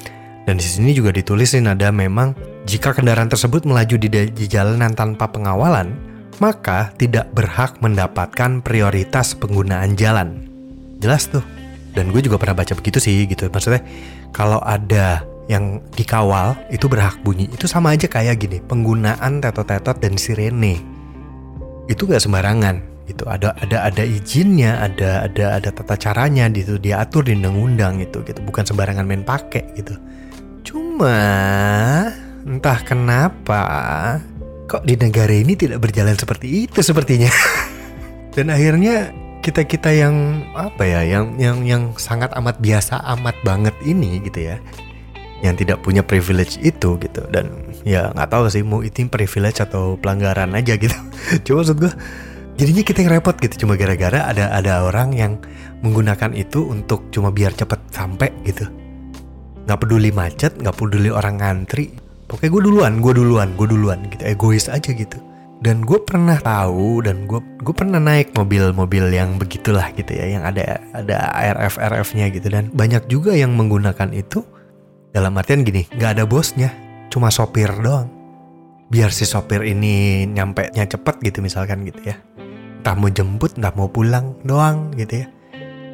dan 0.49 0.57
di 0.57 0.65
sini 0.65 0.97
juga 0.97 1.13
ditulisin 1.13 1.69
ada 1.69 1.93
memang 1.93 2.33
jika 2.65 2.89
kendaraan 2.97 3.29
tersebut 3.29 3.69
melaju 3.69 4.01
di, 4.01 4.09
di 4.33 4.45
jalanan 4.49 4.97
tanpa 4.97 5.29
pengawalan, 5.29 5.93
maka 6.41 6.89
tidak 6.97 7.29
berhak 7.37 7.77
mendapatkan 7.85 8.57
prioritas 8.65 9.37
penggunaan 9.37 9.93
jalan. 9.93 10.49
Jelas 10.97 11.29
tuh. 11.29 11.45
Dan 11.93 12.09
gue 12.09 12.25
juga 12.25 12.41
pernah 12.41 12.57
baca 12.65 12.73
begitu 12.73 12.97
sih 12.97 13.29
gitu. 13.29 13.45
Maksudnya 13.45 13.85
kalau 14.33 14.57
ada 14.65 15.21
yang 15.45 15.85
dikawal 15.93 16.57
itu 16.73 16.89
berhak 16.89 17.21
bunyi. 17.21 17.45
Itu 17.53 17.69
sama 17.69 17.93
aja 17.93 18.09
kayak 18.09 18.41
gini, 18.41 18.57
penggunaan 18.57 19.45
tetot-tetot 19.45 20.01
dan 20.01 20.17
sirene. 20.17 20.81
Itu 21.85 22.09
gak 22.09 22.25
sembarangan 22.25 22.89
itu 23.05 23.25
ada 23.25 23.57
ada 23.57 23.89
ada 23.89 24.03
izinnya 24.05 24.85
ada 24.85 25.25
ada 25.25 25.57
ada 25.57 25.69
tata 25.73 25.97
caranya 25.97 26.45
gitu 26.53 26.77
diatur 26.77 27.25
di 27.25 27.33
undang-undang 27.33 27.97
itu 27.97 28.21
gitu 28.21 28.37
bukan 28.45 28.61
sembarangan 28.69 29.01
main 29.01 29.25
pakai 29.25 29.65
gitu 29.73 29.97
cuma 30.63 31.19
Entah 32.49 32.79
kenapa, 32.81 33.61
kok 34.65 34.81
di 34.87 34.95
negara 34.95 35.29
ini 35.29 35.59
tidak 35.59 35.83
berjalan 35.83 36.15
seperti 36.15 36.65
itu 36.65 36.79
sepertinya. 36.79 37.29
Dan 38.35 38.49
akhirnya 38.49 39.11
kita-kita 39.45 39.91
yang 39.91 40.47
apa 40.55 40.81
ya, 40.87 41.05
yang 41.05 41.35
yang 41.35 41.61
yang 41.67 41.83
sangat 41.99 42.31
amat 42.39 42.57
biasa 42.57 43.05
amat 43.19 43.35
banget 43.43 43.75
ini 43.83 44.23
gitu 44.23 44.49
ya, 44.49 44.57
yang 45.45 45.53
tidak 45.59 45.83
punya 45.83 46.01
privilege 46.01 46.57
itu 46.63 46.97
gitu 46.99 47.23
dan 47.31 47.69
ya 47.87 48.11
nggak 48.11 48.29
tahu 48.33 48.51
sih 48.51 48.63
mau 48.63 48.83
itu 48.83 49.07
privilege 49.07 49.59
atau 49.61 49.99
pelanggaran 49.99 50.55
aja 50.55 50.79
gitu. 50.79 50.95
Coba 51.45 51.61
maksud 51.61 51.77
gue 51.79 51.93
jadinya 52.59 52.83
kita 52.83 52.97
yang 53.03 53.11
repot 53.19 53.35
gitu 53.39 53.63
cuma 53.63 53.79
gara-gara 53.79 54.27
ada 54.27 54.51
ada 54.51 54.83
orang 54.83 55.15
yang 55.15 55.39
menggunakan 55.79 56.35
itu 56.35 56.67
untuk 56.67 57.07
cuma 57.07 57.31
biar 57.31 57.55
cepet 57.55 57.79
sampai 57.87 58.35
gitu 58.43 58.67
nggak 59.69 59.85
peduli 59.85 60.09
macet 60.09 60.57
nggak 60.57 60.73
peduli 60.73 61.13
orang 61.13 61.37
ngantri. 61.37 61.93
Pokoknya 62.25 62.49
gue 62.49 62.61
duluan 62.65 62.93
gue 62.97 63.13
duluan 63.13 63.53
gue 63.53 63.67
duluan 63.69 64.01
gitu. 64.09 64.25
Egois 64.25 64.65
aja 64.65 64.89
gitu. 64.89 65.21
Dan 65.61 65.85
gue 65.85 66.01
pernah 66.01 66.41
tahu 66.41 67.05
dan 67.05 67.29
gue 67.29 67.37
gue 67.61 67.75
pernah 67.77 68.01
naik 68.01 68.33
mobil-mobil 68.33 69.13
yang 69.13 69.37
begitulah 69.37 69.93
gitu 69.93 70.17
ya 70.17 70.25
yang 70.39 70.41
ada 70.41 70.81
ada 70.97 71.29
RF 71.53 71.77
RF-nya 71.77 72.33
gitu. 72.33 72.49
Dan 72.49 72.73
banyak 72.73 73.05
juga 73.05 73.37
yang 73.37 73.53
menggunakan 73.53 74.09
itu 74.09 74.41
dalam 75.13 75.37
artian 75.37 75.61
gini 75.61 75.85
nggak 75.93 76.17
ada 76.17 76.25
bosnya 76.25 76.73
cuma 77.13 77.29
sopir 77.29 77.69
doang. 77.69 78.09
Biar 78.89 79.13
si 79.13 79.29
sopir 79.29 79.61
ini 79.69 80.25
nyampe 80.25 80.73
nya 80.73 80.89
cepet 80.89 81.21
gitu 81.21 81.45
misalkan 81.45 81.85
gitu 81.85 82.09
ya. 82.09 82.17
Entah 82.81 82.97
mau 82.97 83.13
jemput 83.13 83.53
entah 83.53 83.75
mau 83.77 83.85
pulang 83.85 84.33
doang 84.41 84.89
gitu 84.97 85.21
ya. 85.21 85.27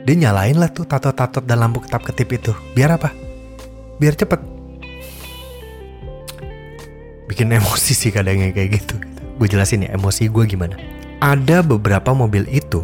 Dia 0.06 0.16
nyalain 0.16 0.56
lah 0.56 0.72
tuh 0.72 0.88
tato-tato 0.88 1.44
dan 1.44 1.60
lampu 1.60 1.84
ketap-ketip 1.84 2.30
itu. 2.40 2.54
Biar 2.78 2.96
apa 2.96 3.25
biar 4.00 4.14
cepet. 4.16 4.42
Bikin 7.26 7.52
emosi 7.52 7.94
sih 7.98 8.12
kadangnya 8.14 8.54
kayak 8.54 8.80
gitu. 8.80 8.96
Gue 9.36 9.48
jelasin 9.50 9.84
ya 9.84 9.96
emosi 9.96 10.32
gue 10.32 10.46
gimana. 10.48 10.78
Ada 11.20 11.66
beberapa 11.66 12.12
mobil 12.14 12.46
itu 12.52 12.84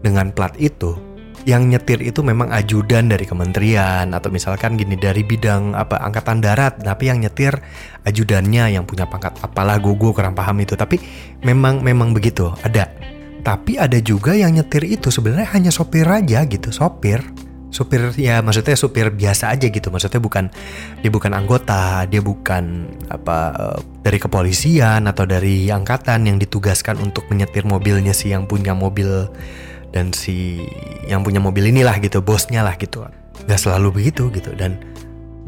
dengan 0.00 0.30
plat 0.30 0.54
itu 0.60 0.94
yang 1.42 1.66
nyetir 1.66 1.98
itu 1.98 2.22
memang 2.22 2.54
ajudan 2.54 3.10
dari 3.10 3.26
kementerian 3.26 4.14
atau 4.14 4.30
misalkan 4.30 4.78
gini 4.78 4.94
dari 4.94 5.26
bidang 5.26 5.74
apa 5.74 5.98
angkatan 5.98 6.38
darat. 6.38 6.78
Tapi 6.78 7.10
yang 7.10 7.18
nyetir 7.18 7.58
ajudannya 8.06 8.78
yang 8.78 8.86
punya 8.86 9.10
pangkat 9.10 9.34
apalah 9.42 9.82
gue 9.82 9.94
gue 9.94 10.10
kurang 10.14 10.38
paham 10.38 10.62
itu. 10.62 10.78
Tapi 10.78 11.02
memang 11.42 11.82
memang 11.82 12.14
begitu 12.14 12.54
ada. 12.62 12.86
Tapi 13.42 13.74
ada 13.74 13.98
juga 13.98 14.38
yang 14.38 14.54
nyetir 14.54 14.86
itu 14.86 15.10
sebenarnya 15.10 15.50
hanya 15.58 15.70
sopir 15.74 16.06
aja 16.06 16.46
gitu 16.46 16.70
sopir 16.70 17.18
supir 17.72 18.12
ya 18.20 18.44
maksudnya 18.44 18.76
supir 18.76 19.08
biasa 19.08 19.50
aja 19.56 19.66
gitu. 19.72 19.88
Maksudnya 19.88 20.20
bukan 20.20 20.52
dia 21.00 21.10
bukan 21.10 21.32
anggota 21.32 22.04
dia 22.06 22.20
bukan 22.20 22.86
apa 23.08 23.38
uh, 23.56 23.78
dari 24.04 24.20
kepolisian 24.20 25.08
atau 25.08 25.24
dari 25.24 25.72
angkatan 25.72 26.28
yang 26.28 26.36
ditugaskan 26.36 27.00
untuk 27.00 27.26
menyetir 27.32 27.64
mobilnya 27.64 28.12
si 28.12 28.30
yang 28.30 28.44
punya 28.44 28.76
mobil 28.76 29.26
dan 29.90 30.12
si 30.12 30.62
yang 31.08 31.24
punya 31.24 31.40
mobil 31.40 31.72
inilah 31.72 31.96
gitu 31.98 32.20
bosnya 32.20 32.60
lah 32.60 32.76
gitu. 32.76 33.08
Nggak 33.48 33.58
selalu 33.58 34.04
begitu 34.04 34.28
gitu. 34.30 34.52
Dan 34.52 34.76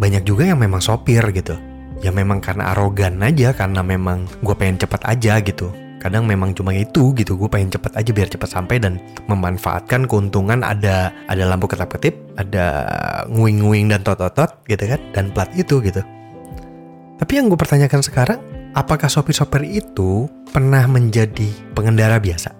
banyak 0.00 0.24
juga 0.24 0.48
yang 0.48 0.58
memang 0.58 0.80
sopir 0.80 1.22
gitu. 1.30 1.54
Ya 2.02 2.10
memang 2.10 2.42
karena 2.42 2.74
arogan 2.74 3.22
aja 3.22 3.52
karena 3.54 3.84
memang 3.84 4.26
gue 4.42 4.54
pengen 4.58 4.82
cepat 4.82 5.06
aja 5.08 5.40
gitu 5.40 5.83
kadang 6.04 6.28
memang 6.28 6.52
cuma 6.52 6.76
itu 6.76 7.16
gitu 7.16 7.32
gue 7.32 7.48
pengen 7.48 7.72
cepet 7.72 7.96
aja 7.96 8.10
biar 8.12 8.28
cepet 8.28 8.44
sampai 8.44 8.76
dan 8.76 9.00
memanfaatkan 9.24 10.04
keuntungan 10.04 10.60
ada 10.60 11.08
ada 11.32 11.48
lampu 11.48 11.64
ketap 11.64 11.96
ketip 11.96 12.12
ada 12.36 12.84
nguing 13.32 13.64
nguing 13.64 13.86
dan 13.88 14.04
tot 14.04 14.20
tot 14.20 14.52
gitu 14.68 14.84
kan 14.84 15.00
dan 15.16 15.32
plat 15.32 15.48
itu 15.56 15.80
gitu. 15.80 16.04
Tapi 17.16 17.32
yang 17.40 17.48
gue 17.48 17.56
pertanyakan 17.56 18.04
sekarang 18.04 18.40
apakah 18.76 19.08
sopir-sopir 19.08 19.64
itu 19.64 20.28
pernah 20.52 20.84
menjadi 20.84 21.48
pengendara 21.72 22.20
biasa? 22.20 22.52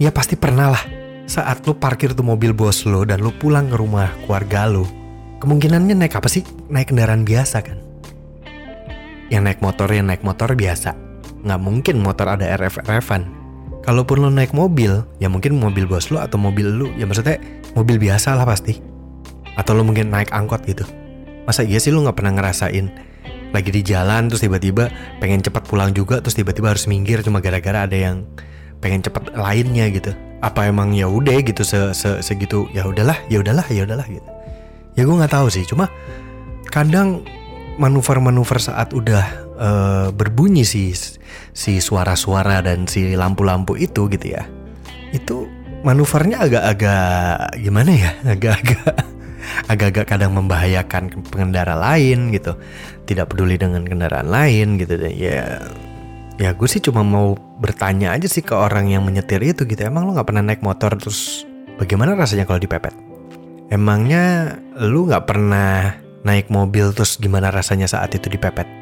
Ya 0.00 0.08
pasti 0.08 0.32
pernah 0.40 0.72
lah. 0.72 0.84
Saat 1.28 1.68
lo 1.68 1.76
parkir 1.76 2.16
tuh 2.16 2.24
mobil 2.24 2.56
bos 2.56 2.88
lo 2.88 3.04
dan 3.04 3.20
lo 3.20 3.36
pulang 3.36 3.68
ke 3.68 3.76
rumah 3.76 4.16
keluarga 4.24 4.64
lo 4.64 4.88
kemungkinannya 5.44 5.92
naik 5.92 6.16
apa 6.16 6.32
sih? 6.32 6.40
Naik 6.72 6.88
kendaraan 6.88 7.28
biasa 7.28 7.60
kan? 7.60 7.76
Yang 9.28 9.42
naik 9.44 9.60
motor 9.60 9.92
yang 9.92 10.08
naik 10.08 10.24
motor 10.24 10.56
biasa 10.56 11.09
nggak 11.44 11.60
mungkin 11.60 12.00
motor 12.00 12.28
ada 12.28 12.44
RF-RFan. 12.56 13.40
kalaupun 13.80 14.20
lo 14.20 14.28
naik 14.28 14.52
mobil 14.52 15.00
ya 15.24 15.32
mungkin 15.32 15.56
mobil 15.56 15.88
bos 15.88 16.12
lo 16.12 16.20
atau 16.20 16.36
mobil 16.36 16.68
lu. 16.68 16.92
Ya 17.00 17.08
maksudnya 17.08 17.40
mobil 17.72 17.96
biasa 17.96 18.36
lah 18.36 18.44
pasti. 18.44 18.76
Atau 19.56 19.72
lo 19.72 19.82
mungkin 19.88 20.12
naik 20.12 20.28
angkot 20.36 20.68
gitu. 20.68 20.84
Masa 21.48 21.64
iya 21.64 21.80
sih 21.80 21.88
lo 21.88 22.04
nggak 22.04 22.20
pernah 22.20 22.36
ngerasain? 22.36 22.92
Lagi 23.50 23.70
di 23.72 23.80
jalan 23.80 24.28
terus 24.28 24.44
tiba-tiba 24.44 24.92
pengen 25.18 25.40
cepat 25.40 25.64
pulang 25.64 25.96
juga 25.96 26.20
terus 26.20 26.36
tiba-tiba 26.36 26.76
harus 26.76 26.84
minggir 26.86 27.24
cuma 27.24 27.40
gara-gara 27.40 27.88
ada 27.88 27.96
yang 27.96 28.28
pengen 28.84 29.00
cepat 29.00 29.32
lainnya 29.32 29.88
gitu. 29.88 30.12
Apa 30.44 30.68
emang 30.68 30.92
ya 30.92 31.08
udah 31.08 31.40
gitu 31.40 31.64
se, 31.64 31.96
se 31.96 32.20
segitu 32.20 32.68
ya 32.76 32.84
udahlah 32.84 33.16
ya 33.32 33.40
udahlah 33.40 33.64
ya 33.72 33.88
udahlah 33.88 34.06
gitu. 34.06 34.28
Ya 34.94 35.08
gue 35.08 35.16
nggak 35.16 35.32
tahu 35.32 35.48
sih 35.48 35.64
cuma 35.64 35.88
kadang 36.68 37.24
manuver-manuver 37.80 38.60
saat 38.60 38.92
udah 38.92 39.49
uh, 39.60 40.08
berbunyi 40.10 40.64
si 40.64 40.96
si 41.52 41.78
suara-suara 41.78 42.64
dan 42.64 42.88
si 42.88 43.12
lampu-lampu 43.12 43.76
itu 43.76 44.08
gitu 44.08 44.26
ya. 44.34 44.48
Itu 45.12 45.46
manuvernya 45.84 46.48
agak-agak 46.48 47.60
gimana 47.60 47.90
ya? 47.92 48.10
Agak-agak 48.34 48.96
agak-agak 49.66 50.06
kadang 50.08 50.32
membahayakan 50.36 51.12
pengendara 51.28 51.76
lain 51.76 52.32
gitu. 52.32 52.56
Tidak 53.04 53.28
peduli 53.28 53.60
dengan 53.60 53.84
kendaraan 53.84 54.32
lain 54.32 54.80
gitu 54.80 54.96
ya 55.12 55.60
ya 56.40 56.56
gue 56.56 56.64
sih 56.64 56.80
cuma 56.80 57.04
mau 57.04 57.36
bertanya 57.60 58.16
aja 58.16 58.24
sih 58.24 58.40
ke 58.40 58.56
orang 58.56 58.88
yang 58.88 59.04
menyetir 59.04 59.44
itu 59.44 59.68
gitu. 59.68 59.84
Emang 59.84 60.08
lo 60.08 60.16
nggak 60.16 60.28
pernah 60.32 60.44
naik 60.44 60.64
motor? 60.64 60.96
Terus 60.96 61.44
bagaimana 61.76 62.16
rasanya 62.16 62.48
kalau 62.48 62.62
dipepet? 62.62 62.96
Emangnya 63.70 64.56
lu 64.80 65.06
nggak 65.06 65.28
pernah 65.28 66.00
naik 66.24 66.48
mobil? 66.48 66.96
Terus 66.96 67.20
gimana 67.20 67.52
rasanya 67.52 67.86
saat 67.86 68.16
itu 68.16 68.32
dipepet 68.32 68.79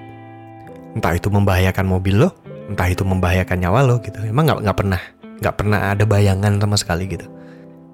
entah 0.97 1.12
itu 1.12 1.28
membahayakan 1.28 1.85
mobil 1.85 2.16
lo 2.25 2.30
entah 2.68 2.88
itu 2.92 3.02
membahayakan 3.02 3.64
nyawa 3.64 3.80
lo 3.83 3.97
gitu. 4.04 4.21
Emang 4.23 4.45
nggak 4.45 4.61
nggak 4.62 4.76
pernah 4.76 5.00
nggak 5.38 5.54
pernah 5.57 5.78
ada 5.95 6.04
bayangan 6.04 6.61
sama 6.61 6.76
sekali 6.76 7.04
gitu. 7.09 7.26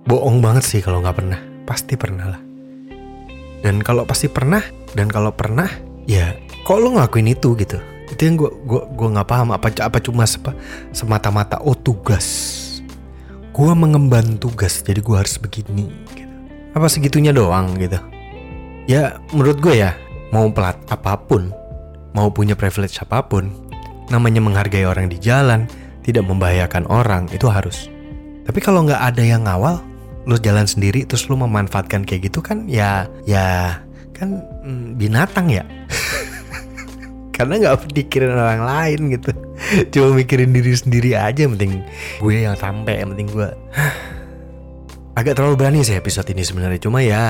Bohong 0.04 0.42
banget 0.42 0.66
sih 0.66 0.80
kalau 0.82 1.00
nggak 1.00 1.16
pernah. 1.16 1.40
Pasti 1.64 1.94
pernah 1.96 2.26
lah. 2.36 2.42
Dan 3.64 3.80
kalau 3.80 4.04
pasti 4.04 4.28
pernah 4.28 4.60
dan 4.92 5.08
kalau 5.08 5.32
pernah 5.32 5.70
ya 6.04 6.36
kok 6.66 6.76
lo 6.76 6.92
ngelakuin 6.98 7.32
itu 7.32 7.56
gitu? 7.56 7.80
Itu 8.12 8.20
yang 8.20 8.36
gue 8.36 8.50
gue 8.68 8.82
gue 8.92 9.08
nggak 9.16 9.28
paham. 9.30 9.54
Apa 9.56 9.72
apa 9.80 9.98
cuma 10.02 10.28
sepa, 10.28 10.52
semata-mata 10.92 11.62
oh 11.64 11.72
tugas. 11.72 12.52
Gue 13.54 13.70
mengemban 13.72 14.36
tugas 14.36 14.82
jadi 14.82 15.00
gue 15.00 15.16
harus 15.16 15.38
begini 15.38 15.88
gitu. 16.12 16.34
Apa 16.74 16.90
segitunya 16.90 17.30
doang 17.30 17.78
gitu? 17.78 17.96
Ya 18.84 19.16
menurut 19.32 19.62
gue 19.62 19.80
ya 19.80 19.96
mau 20.34 20.50
pelat 20.50 20.76
apa 20.90 21.16
pun 21.16 21.54
mau 22.14 22.30
punya 22.30 22.54
privilege 22.54 22.96
apa 23.02 23.26
pun 23.26 23.50
namanya 24.08 24.40
menghargai 24.40 24.86
orang 24.86 25.10
di 25.10 25.18
jalan 25.18 25.66
tidak 26.06 26.24
membahayakan 26.24 26.86
orang 26.88 27.26
itu 27.34 27.50
harus. 27.50 27.90
Tapi 28.44 28.60
kalau 28.62 28.86
nggak 28.86 29.02
ada 29.02 29.22
yang 29.24 29.44
ngawal 29.44 29.82
lu 30.24 30.40
jalan 30.40 30.64
sendiri 30.64 31.04
terus 31.04 31.28
lu 31.28 31.36
memanfaatkan 31.36 32.08
kayak 32.08 32.32
gitu 32.32 32.40
kan 32.40 32.64
ya 32.64 33.04
ya 33.28 33.76
kan 34.14 34.40
mm, 34.62 34.96
binatang 34.96 35.50
ya. 35.50 35.64
Karena 37.34 37.58
nggak 37.58 37.90
pikirin 37.90 38.30
orang 38.30 38.62
lain 38.62 39.00
gitu. 39.18 39.30
Cuma 39.92 40.14
mikirin 40.14 40.54
diri 40.54 40.72
sendiri 40.76 41.18
aja 41.18 41.50
penting 41.50 41.82
gue 42.22 42.34
yang 42.36 42.54
sampai 42.54 43.02
yang 43.02 43.10
penting 43.16 43.28
gue. 43.32 43.48
Agak 45.18 45.38
terlalu 45.38 45.54
berani 45.58 45.80
sih 45.82 45.98
episode 45.98 46.26
ini 46.30 46.46
sebenarnya. 46.46 46.80
Cuma 46.82 47.02
ya 47.02 47.24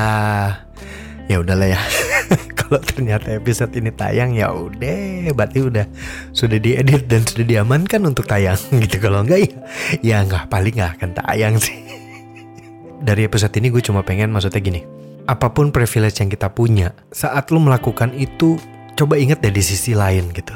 ya 1.24 1.40
udahlah 1.40 1.72
ya 1.72 1.80
kalau 2.64 2.80
ternyata 2.80 3.37
episode 3.37 3.73
ini 3.76 3.92
tayang 3.92 4.33
ya 4.33 4.49
udah 4.49 5.33
berarti 5.37 5.59
udah 5.68 5.87
sudah 6.33 6.56
diedit 6.56 7.04
dan 7.04 7.21
sudah 7.28 7.44
diamankan 7.44 8.00
untuk 8.09 8.25
tayang 8.25 8.56
gitu. 8.85 8.97
Kalau 8.99 9.21
enggak 9.21 9.44
ya 9.44 9.52
ya 10.00 10.16
nggak 10.25 10.49
paling 10.49 10.75
nggak 10.80 10.92
akan 10.97 11.11
tayang 11.12 11.54
sih. 11.61 11.76
Dari 13.06 13.28
episode 13.28 13.52
ini 13.61 13.68
gue 13.68 13.85
cuma 13.85 14.00
pengen 14.00 14.33
maksudnya 14.33 14.64
gini 14.64 14.80
apa 15.25 15.56
pun 15.56 15.73
privilege 15.73 16.21
yang 16.21 16.28
kita 16.28 16.52
punya 16.52 16.92
saat 17.09 17.49
lu 17.49 17.56
melakukan 17.56 18.12
itu 18.12 18.61
coba 18.92 19.16
inget 19.16 19.40
dari 19.40 19.61
sisi 19.64 19.97
lain 19.97 20.33
gitu. 20.37 20.52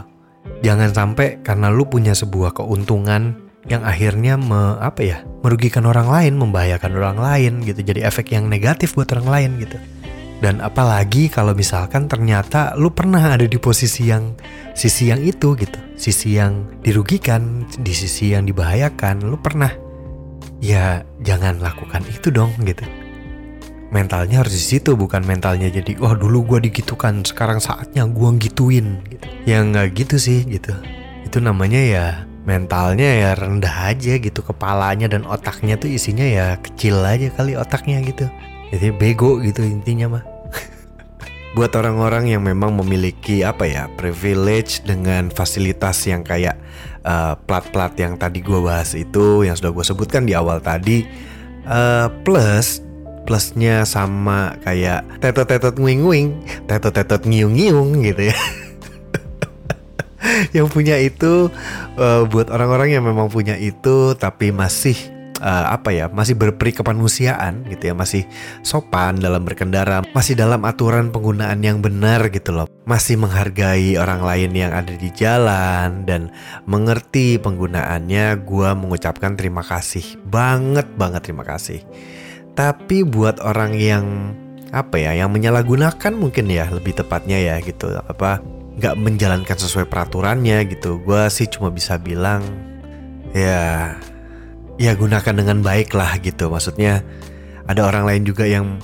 Jangan 0.61 0.93
sampai 0.93 1.41
karena 1.41 1.73
lu 1.73 1.89
punya 1.89 2.13
sebuah 2.13 2.53
keuntungan 2.53 3.37
yang 3.69 3.85
akhirnya 3.85 4.37
me, 4.37 4.77
apa 4.81 5.01
ya 5.05 5.19
merugikan 5.41 5.89
orang 5.89 6.09
lain 6.09 6.37
membahayakan 6.37 6.93
orang 7.01 7.17
lain 7.17 7.53
gitu. 7.65 7.81
Jadi 7.81 8.05
efek 8.05 8.33
yang 8.37 8.49
negatif 8.49 8.93
buat 8.93 9.09
orang 9.17 9.29
lain 9.29 9.51
gitu 9.65 9.81
dan 10.39 10.63
apalagi 10.63 11.27
kalau 11.27 11.51
misalkan 11.51 12.07
ternyata 12.07 12.79
lu 12.79 12.95
pernah 12.95 13.35
ada 13.35 13.43
di 13.43 13.59
posisi 13.59 14.07
yang 14.07 14.39
sisi 14.71 15.11
yang 15.11 15.19
itu 15.19 15.59
gitu. 15.59 15.79
Sisi 15.99 16.39
yang 16.39 16.79
dirugikan, 16.79 17.67
di 17.83 17.91
sisi 17.91 18.31
yang 18.31 18.47
dibahayakan, 18.47 19.27
lu 19.27 19.35
pernah. 19.35 19.75
Ya 20.63 21.03
jangan 21.27 21.59
lakukan 21.59 22.07
itu 22.07 22.31
dong 22.31 22.55
gitu. 22.63 22.87
Mentalnya 23.91 24.47
harus 24.47 24.55
di 24.55 24.79
situ 24.79 24.95
bukan 24.95 25.27
mentalnya 25.27 25.73
jadi 25.73 25.97
wah 25.99 26.13
oh, 26.13 26.15
dulu 26.15 26.55
gua 26.55 26.59
digitukan, 26.63 27.27
sekarang 27.27 27.59
saatnya 27.59 28.07
gua 28.07 28.31
gituin 28.39 29.03
gitu. 29.11 29.27
Ya 29.43 29.59
nggak 29.67 29.99
gitu 29.99 30.23
sih 30.23 30.47
gitu. 30.47 30.71
Itu 31.27 31.43
namanya 31.43 31.83
ya 31.83 32.07
mentalnya 32.47 33.11
ya 33.11 33.31
rendah 33.35 33.93
aja 33.93 34.17
gitu 34.23 34.41
kepalanya 34.41 35.11
dan 35.11 35.27
otaknya 35.29 35.77
tuh 35.77 35.93
isinya 35.93 36.25
ya 36.25 36.57
kecil 36.63 37.05
aja 37.05 37.29
kali 37.37 37.53
otaknya 37.53 38.01
gitu 38.01 38.25
jadi 38.69 38.93
bego 38.93 39.41
gitu 39.41 39.65
intinya 39.65 40.19
mah. 40.19 40.25
Buat 41.57 41.73
orang-orang 41.81 42.29
yang 42.29 42.45
memang 42.45 42.77
memiliki 42.77 43.41
apa 43.41 43.65
ya 43.65 43.89
privilege 43.97 44.85
dengan 44.85 45.33
fasilitas 45.33 46.05
yang 46.05 46.21
kayak 46.21 46.61
uh, 47.09 47.41
plat-plat 47.49 47.97
yang 47.97 48.21
tadi 48.21 48.45
gue 48.45 48.61
bahas 48.61 48.93
itu 48.93 49.49
yang 49.49 49.57
sudah 49.57 49.73
gue 49.73 49.85
sebutkan 49.85 50.29
di 50.29 50.37
awal 50.37 50.61
tadi 50.61 51.09
uh, 51.65 52.13
plus 52.23 52.85
plusnya 53.29 53.85
sama 53.85 54.57
kayak 54.65 55.05
tetot-tetot 55.21 55.77
nguing-nguing 55.77 56.41
tetot-tetot 56.65 57.29
ngiung-ngiung 57.29 58.01
gitu 58.05 58.33
ya. 58.33 58.39
Yang 60.57 60.67
punya 60.73 60.97
itu 60.97 61.53
uh, 62.01 62.25
buat 62.27 62.49
orang-orang 62.49 62.97
yang 62.97 63.05
memang 63.07 63.31
punya 63.31 63.55
itu 63.55 64.17
tapi 64.17 64.51
masih 64.51 64.97
uh, 65.41 65.75
apa 65.75 65.91
ya 65.95 66.07
masih 66.11 66.39
berperi 66.39 66.75
kemanusiaan 66.75 67.67
gitu 67.71 67.91
ya 67.91 67.95
masih 67.95 68.27
sopan 68.63 69.19
dalam 69.19 69.43
berkendara 69.43 70.05
masih 70.13 70.39
dalam 70.39 70.63
aturan 70.67 71.11
penggunaan 71.15 71.63
yang 71.65 71.83
benar 71.83 72.29
gitu 72.31 72.55
loh. 72.55 72.67
Masih 72.89 73.21
menghargai 73.21 74.01
orang 74.01 74.25
lain 74.25 74.51
yang 74.57 74.73
ada 74.73 74.95
di 74.95 75.13
jalan 75.13 76.09
dan 76.09 76.33
mengerti 76.65 77.37
penggunaannya 77.37 78.41
gue 78.45 78.71
mengucapkan 78.77 79.37
terima 79.37 79.61
kasih. 79.61 80.17
Banget 80.25 80.89
banget 80.97 81.29
terima 81.29 81.45
kasih. 81.45 81.85
Tapi 82.57 83.07
buat 83.07 83.39
orang 83.45 83.77
yang 83.77 84.05
apa 84.69 85.01
ya 85.01 85.17
yang 85.17 85.33
menyalahgunakan 85.33 86.13
mungkin 86.13 86.53
ya 86.53 86.69
lebih 86.69 86.93
tepatnya 86.93 87.41
ya 87.41 87.57
gitu 87.65 87.89
apa 87.89 88.45
nggak 88.79 88.95
menjalankan 88.95 89.59
sesuai 89.59 89.89
peraturannya 89.89 90.69
gitu 90.69 91.01
gue 91.03 91.23
sih 91.33 91.49
cuma 91.49 91.73
bisa 91.73 91.97
bilang 91.97 92.45
ya 93.33 93.97
ya 94.79 94.95
gunakan 94.95 95.35
dengan 95.35 95.61
baik 95.61 95.93
lah 95.93 96.17
gitu. 96.23 96.49
Maksudnya 96.49 97.03
ada 97.67 97.85
orang 97.85 98.09
lain 98.09 98.23
juga 98.25 98.47
yang 98.47 98.79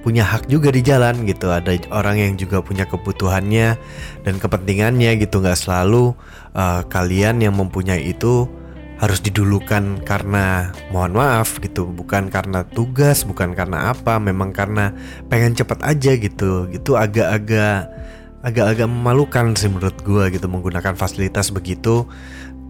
punya 0.00 0.24
hak 0.24 0.48
juga 0.48 0.72
di 0.72 0.80
jalan 0.80 1.28
gitu. 1.28 1.52
Ada 1.52 1.90
orang 1.92 2.16
yang 2.16 2.32
juga 2.40 2.64
punya 2.64 2.88
kebutuhannya 2.88 3.76
dan 4.24 4.34
kepentingannya 4.40 5.20
gitu. 5.20 5.42
Nggak 5.44 5.60
selalu 5.60 6.16
uh, 6.56 6.86
kalian 6.88 7.44
yang 7.44 7.58
mempunyai 7.58 8.08
itu 8.14 8.48
harus 9.00 9.20
didulukan 9.24 10.04
karena 10.04 10.76
mohon 10.92 11.16
maaf 11.16 11.56
gitu 11.56 11.88
bukan 11.88 12.28
karena 12.28 12.68
tugas 12.68 13.24
bukan 13.24 13.56
karena 13.56 13.96
apa 13.96 14.20
memang 14.20 14.52
karena 14.52 14.92
pengen 15.28 15.52
cepet 15.52 15.82
aja 15.84 16.12
gitu. 16.16 16.70
Gitu 16.72 16.96
agak-agak 16.96 17.90
agak-agak 18.40 18.88
memalukan 18.88 19.52
sih 19.52 19.68
menurut 19.68 20.00
gue 20.00 20.24
gitu 20.32 20.48
menggunakan 20.48 20.96
fasilitas 20.96 21.52
begitu 21.52 22.08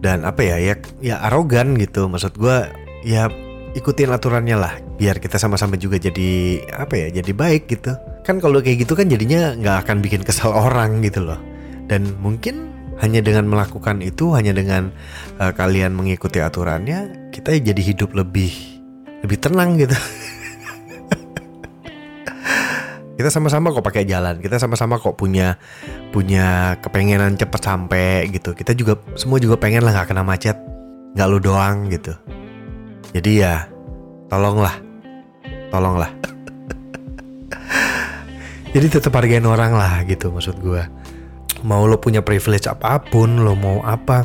dan 0.00 0.24
apa 0.24 0.40
ya 0.44 0.56
ya 0.60 0.74
ya 1.00 1.16
arogan 1.28 1.76
gitu. 1.76 2.08
Maksud 2.08 2.36
gue 2.36 2.68
ya 3.04 3.28
ikutin 3.76 4.10
aturannya 4.10 4.56
lah 4.58 4.74
biar 4.98 5.22
kita 5.22 5.38
sama-sama 5.38 5.78
juga 5.78 5.96
jadi 5.96 6.60
apa 6.74 6.96
ya 6.96 7.08
jadi 7.22 7.32
baik 7.32 7.68
gitu. 7.70 7.94
Kan 8.26 8.40
kalau 8.42 8.60
kayak 8.60 8.84
gitu 8.88 8.92
kan 8.96 9.06
jadinya 9.08 9.54
nggak 9.56 9.86
akan 9.86 9.96
bikin 10.04 10.24
kesal 10.24 10.52
orang 10.66 11.04
gitu 11.04 11.24
loh. 11.24 11.38
Dan 11.86 12.16
mungkin 12.22 12.70
hanya 13.00 13.24
dengan 13.24 13.48
melakukan 13.48 14.04
itu 14.04 14.36
hanya 14.36 14.52
dengan 14.52 14.92
uh, 15.40 15.52
kalian 15.56 15.96
mengikuti 15.96 16.38
aturannya 16.38 17.32
kita 17.32 17.56
jadi 17.56 17.80
hidup 17.80 18.12
lebih 18.12 18.52
lebih 19.24 19.38
tenang 19.40 19.80
gitu 19.80 19.96
kita 23.20 23.28
sama-sama 23.28 23.68
kok 23.68 23.84
pakai 23.84 24.08
jalan 24.08 24.40
kita 24.40 24.56
sama-sama 24.56 24.96
kok 24.96 25.20
punya 25.20 25.60
punya 26.08 26.80
kepengenan 26.80 27.36
cepet 27.36 27.60
sampai 27.60 28.32
gitu. 28.32 28.56
Kita 28.56 28.72
juga 28.72 28.96
semua 29.20 29.36
juga 29.36 29.60
pengen 29.60 29.84
lah 29.84 29.92
nggak 29.92 30.08
kena 30.08 30.24
macet 30.24 30.56
nggak 31.12 31.28
lu 31.28 31.36
doang 31.36 31.92
gitu. 31.92 32.16
Jadi 33.12 33.44
ya 33.44 33.68
tolonglah 34.32 34.72
tolonglah. 35.68 36.08
Jadi 38.74 38.86
tetap 38.88 39.12
hargain 39.12 39.44
orang 39.44 39.76
lah 39.76 40.00
gitu 40.08 40.32
maksud 40.32 40.56
gue 40.64 40.80
mau 41.60 41.84
lo 41.84 42.00
punya 42.00 42.24
privilege 42.24 42.72
apa 42.72 43.04
pun 43.04 43.44
lo 43.44 43.52
mau 43.52 43.84
apa 43.84 44.24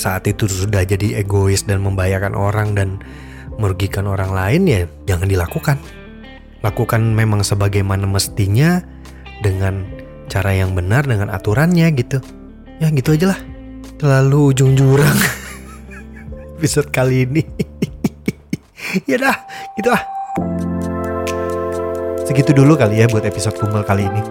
saat 0.00 0.24
itu 0.24 0.48
sudah 0.48 0.88
jadi 0.88 1.20
egois 1.20 1.68
dan 1.68 1.84
membahayakan 1.84 2.32
orang 2.32 2.72
dan 2.72 3.04
merugikan 3.60 4.08
orang 4.08 4.32
lain 4.32 4.64
ya 4.64 4.80
jangan 5.04 5.28
dilakukan. 5.28 5.99
Lakukan 6.60 7.00
memang 7.16 7.40
sebagaimana 7.40 8.04
mestinya 8.04 8.84
dengan 9.40 9.88
cara 10.28 10.52
yang 10.52 10.76
benar 10.76 11.08
dengan 11.08 11.32
aturannya 11.32 11.88
gitu. 11.96 12.20
Ya 12.78 12.92
gitu 12.92 13.16
aja 13.16 13.36
lah. 13.36 13.40
Terlalu 13.96 14.52
ujung 14.52 14.76
jurang 14.76 15.16
episode 16.60 16.92
kali 16.92 17.24
ini. 17.24 17.42
ya 19.10 19.16
dah, 19.16 19.36
gitu 19.76 19.88
ah. 19.92 20.02
Segitu 22.24 22.54
dulu 22.54 22.78
kali 22.78 23.02
ya 23.02 23.10
buat 23.10 23.26
episode 23.26 23.58
kumel 23.58 23.82
kali 23.82 24.06
ini. 24.06 24.22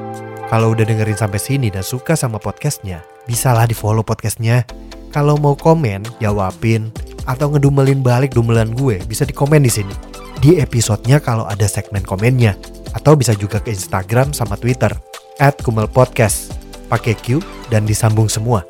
Kalau 0.49 0.73
udah 0.73 0.81
dengerin 0.81 1.13
sampai 1.13 1.37
sini 1.37 1.69
dan 1.69 1.85
suka 1.85 2.17
sama 2.17 2.41
podcastnya, 2.41 3.05
bisalah 3.29 3.69
di 3.69 3.77
follow 3.77 4.01
podcastnya. 4.01 4.65
Kalau 5.13 5.37
mau 5.37 5.53
komen, 5.53 6.05
jawabin, 6.17 6.89
atau 7.29 7.53
ngedumelin 7.53 8.01
balik 8.01 8.33
dumelan 8.33 8.73
gue, 8.73 8.97
bisa 9.05 9.29
di 9.29 9.33
komen 9.33 9.61
di 9.61 9.69
sini. 9.69 10.08
Di 10.39 10.55
episodenya 10.55 11.19
kalau 11.19 11.43
ada 11.43 11.67
segmen 11.67 11.99
komennya. 11.99 12.55
Atau 12.95 13.19
bisa 13.19 13.35
juga 13.35 13.59
ke 13.59 13.75
Instagram 13.75 14.31
sama 14.31 14.55
Twitter, 14.55 14.89
at 15.35 15.59
Kumel 15.59 15.91
Podcast. 15.91 16.55
Pakai 16.87 17.13
Q 17.13 17.43
dan 17.67 17.83
disambung 17.83 18.31
semua. 18.31 18.63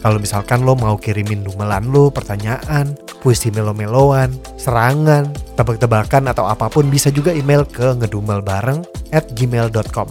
Kalau 0.00 0.16
misalkan 0.16 0.64
lo 0.64 0.72
mau 0.72 0.96
kirimin 0.96 1.44
dumelan 1.44 1.92
lo, 1.92 2.08
pertanyaan, 2.08 2.96
puisi 3.20 3.52
melo-meloan, 3.52 4.32
serangan, 4.56 5.28
tebak-tebakan 5.60 6.32
atau 6.32 6.48
apa 6.48 6.72
pun 6.72 6.88
bisa 6.88 7.12
juga 7.12 7.36
email 7.36 7.68
ke 7.68 7.94
ngedumelbareng 8.00 8.80
at 9.12 9.28
gmail.com. 9.36 10.08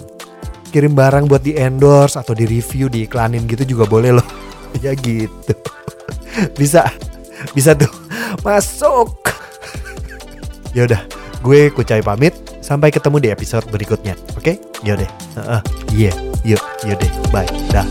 Kirim 0.70 0.94
barang 0.94 1.26
buat 1.26 1.42
di 1.42 1.58
endorse 1.58 2.22
atau 2.22 2.38
di 2.38 2.46
review, 2.46 2.86
diiklanin 2.90 3.50
gitu 3.50 3.66
juga 3.78 3.90
boleh 3.90 4.22
loh. 4.22 4.28
ya 4.86 4.94
gitu. 4.94 5.58
bisa, 6.62 6.86
bisa 7.58 7.74
tuh. 7.74 7.90
Masuk. 8.46 9.43
Yaudah, 10.74 11.06
gue 11.46 11.70
Kucai 11.70 12.02
pamit. 12.02 12.34
Sampai 12.64 12.90
ketemu 12.90 13.18
di 13.22 13.30
episode 13.30 13.70
berikutnya. 13.70 14.18
Oke? 14.34 14.56
Okay? 14.56 14.56
Yaudah. 14.82 15.10
Uh, 15.38 15.60
uh, 15.60 15.62
yeah. 15.94 16.16
Yuk, 16.44 16.60
yaudah. 16.84 17.12
Bye. 17.30 17.48
Dah. 17.72 17.86